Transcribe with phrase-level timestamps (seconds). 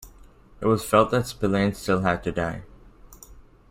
[0.59, 2.63] It was felt that Spillane still had to die.